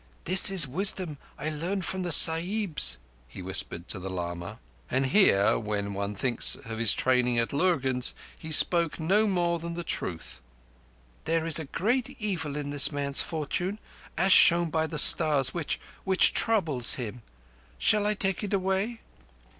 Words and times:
"This 0.23 0.49
is 0.49 0.67
wisdom 0.67 1.19
I 1.37 1.49
learned 1.51 1.85
from 1.85 2.01
the 2.01 2.11
Sahibs," 2.11 2.97
he 3.27 3.43
whispered 3.43 3.87
to 3.89 3.99
the 3.99 4.09
lama; 4.09 4.57
and 4.89 5.05
here, 5.05 5.59
when 5.59 5.93
one 5.93 6.15
thinks 6.15 6.55
of 6.55 6.79
his 6.79 6.95
training 6.95 7.37
at 7.37 7.53
Lurgan's, 7.53 8.15
he 8.35 8.51
spoke 8.51 8.99
no 8.99 9.27
more 9.27 9.59
than 9.59 9.75
the 9.75 9.83
truth. 9.83 10.41
"There 11.25 11.45
is 11.45 11.59
a 11.59 11.65
great 11.65 12.17
evil 12.19 12.55
in 12.55 12.71
this 12.71 12.91
man's 12.91 13.21
fortune, 13.21 13.79
as 14.17 14.31
shown 14.31 14.71
by 14.71 14.87
the 14.87 14.97
Stars, 14.97 15.53
which—which 15.53 16.33
troubles 16.33 16.95
him. 16.95 17.21
Shall 17.77 18.07
I 18.07 18.15
take 18.15 18.43
it 18.43 18.53
away?" 18.53 19.01